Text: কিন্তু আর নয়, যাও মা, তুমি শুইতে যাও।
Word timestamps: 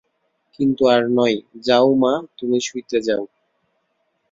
কিন্তু 0.59 0.83
আর 0.87 1.01
নয়, 1.09 1.37
যাও 1.63 1.89
মা, 1.95 2.13
তুমি 2.37 2.57
শুইতে 2.61 2.97
যাও। 3.01 3.23